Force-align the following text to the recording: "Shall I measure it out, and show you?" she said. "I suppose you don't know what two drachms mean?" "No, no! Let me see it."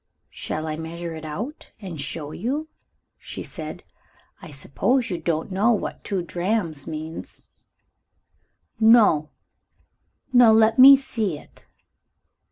"Shall 0.31 0.65
I 0.65 0.77
measure 0.77 1.13
it 1.13 1.25
out, 1.25 1.69
and 1.79 2.01
show 2.01 2.31
you?" 2.31 2.69
she 3.19 3.43
said. 3.43 3.83
"I 4.41 4.49
suppose 4.49 5.11
you 5.11 5.19
don't 5.19 5.51
know 5.51 5.73
what 5.73 6.03
two 6.03 6.23
drachms 6.23 6.87
mean?" 6.87 7.23
"No, 8.79 9.29
no! 10.33 10.51
Let 10.51 10.79
me 10.79 10.97
see 10.97 11.37
it." 11.37 11.67